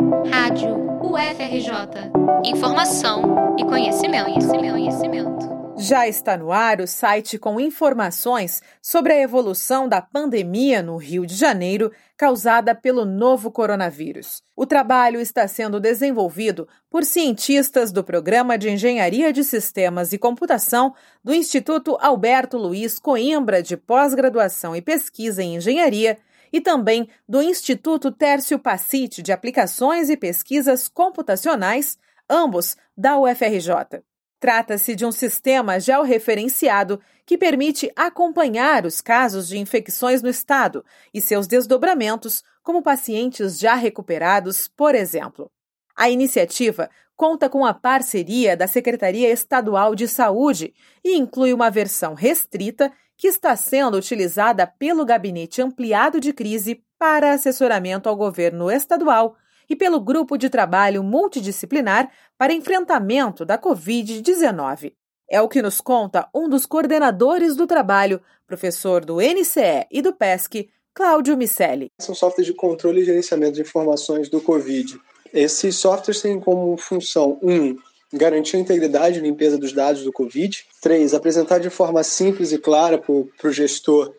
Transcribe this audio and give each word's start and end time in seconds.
Rádio 0.00 0.76
UFRJ. 1.02 2.10
Informação 2.42 3.54
e 3.58 3.64
conhecimento, 3.64 4.24
conhecimento, 4.24 4.72
conhecimento. 4.72 5.60
Já 5.76 6.08
está 6.08 6.38
no 6.38 6.50
ar 6.50 6.80
o 6.80 6.86
site 6.86 7.38
com 7.38 7.60
informações 7.60 8.62
sobre 8.80 9.12
a 9.12 9.20
evolução 9.20 9.86
da 9.86 10.00
pandemia 10.00 10.82
no 10.82 10.96
Rio 10.96 11.26
de 11.26 11.34
Janeiro 11.34 11.92
causada 12.16 12.74
pelo 12.74 13.04
novo 13.04 13.50
coronavírus. 13.50 14.42
O 14.56 14.64
trabalho 14.64 15.20
está 15.20 15.46
sendo 15.46 15.78
desenvolvido 15.78 16.66
por 16.90 17.04
cientistas 17.04 17.92
do 17.92 18.02
Programa 18.02 18.56
de 18.56 18.70
Engenharia 18.70 19.32
de 19.34 19.44
Sistemas 19.44 20.14
e 20.14 20.18
Computação 20.18 20.94
do 21.22 21.34
Instituto 21.34 21.98
Alberto 22.00 22.56
Luiz 22.56 22.98
Coimbra 22.98 23.62
de 23.62 23.76
Pós-Graduação 23.76 24.74
e 24.74 24.80
Pesquisa 24.80 25.42
em 25.42 25.56
Engenharia 25.56 26.18
e 26.52 26.60
também 26.60 27.08
do 27.28 27.40
Instituto 27.42 28.10
Tércio 28.10 28.58
Pacite 28.58 29.22
de 29.22 29.32
Aplicações 29.32 30.10
e 30.10 30.16
Pesquisas 30.16 30.88
Computacionais, 30.88 31.98
ambos 32.28 32.76
da 32.96 33.18
UFRJ. 33.18 34.02
Trata-se 34.38 34.94
de 34.94 35.04
um 35.04 35.12
sistema 35.12 35.78
georreferenciado 35.78 37.00
que 37.26 37.36
permite 37.36 37.92
acompanhar 37.94 38.86
os 38.86 39.00
casos 39.00 39.48
de 39.48 39.58
infecções 39.58 40.22
no 40.22 40.30
estado 40.30 40.84
e 41.12 41.20
seus 41.20 41.46
desdobramentos, 41.46 42.42
como 42.62 42.82
pacientes 42.82 43.58
já 43.58 43.74
recuperados, 43.74 44.66
por 44.66 44.94
exemplo. 44.94 45.50
A 45.94 46.08
iniciativa 46.08 46.88
conta 47.14 47.50
com 47.50 47.66
a 47.66 47.74
parceria 47.74 48.56
da 48.56 48.66
Secretaria 48.66 49.30
Estadual 49.30 49.94
de 49.94 50.08
Saúde 50.08 50.72
e 51.04 51.18
inclui 51.18 51.52
uma 51.52 51.70
versão 51.70 52.14
restrita 52.14 52.90
que 53.20 53.28
está 53.28 53.54
sendo 53.54 53.98
utilizada 53.98 54.66
pelo 54.66 55.04
Gabinete 55.04 55.60
Ampliado 55.60 56.18
de 56.18 56.32
Crise 56.32 56.82
para 56.98 57.34
assessoramento 57.34 58.08
ao 58.08 58.16
governo 58.16 58.70
estadual 58.70 59.36
e 59.68 59.76
pelo 59.76 60.00
Grupo 60.00 60.38
de 60.38 60.48
Trabalho 60.48 61.04
Multidisciplinar 61.04 62.10
para 62.38 62.54
Enfrentamento 62.54 63.44
da 63.44 63.58
Covid-19. 63.58 64.94
É 65.28 65.38
o 65.42 65.50
que 65.50 65.60
nos 65.60 65.82
conta 65.82 66.30
um 66.34 66.48
dos 66.48 66.64
coordenadores 66.64 67.54
do 67.54 67.66
trabalho, 67.66 68.22
professor 68.46 69.04
do 69.04 69.18
NCE 69.20 69.86
e 69.90 70.00
do 70.00 70.14
PESC, 70.14 70.70
Cláudio 70.94 71.36
Micelli. 71.36 71.92
São 72.00 72.14
softwares 72.14 72.46
de 72.46 72.54
controle 72.54 73.02
e 73.02 73.04
gerenciamento 73.04 73.52
de 73.52 73.60
informações 73.60 74.30
do 74.30 74.40
Covid. 74.40 74.98
Esses 75.30 75.76
softwares 75.76 76.22
têm 76.22 76.40
como 76.40 76.74
função, 76.78 77.38
um, 77.42 77.76
garantir 78.12 78.56
a 78.56 78.60
integridade 78.60 79.18
e 79.18 79.22
limpeza 79.22 79.58
dos 79.58 79.72
dados 79.72 80.02
do 80.02 80.12
Covid. 80.12 80.64
Três, 80.80 81.14
apresentar 81.14 81.58
de 81.58 81.70
forma 81.70 82.02
simples 82.02 82.52
e 82.52 82.58
clara 82.58 82.98
para 82.98 83.12
o 83.12 83.52
gestor 83.52 84.12